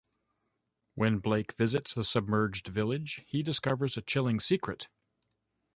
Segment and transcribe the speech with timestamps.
[0.95, 4.87] When Blake visits the submerged village he discovers a chilling secret...